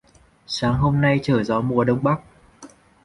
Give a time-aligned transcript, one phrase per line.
[0.47, 2.21] Sáng hôm nay trở gió mùa Đông Bắc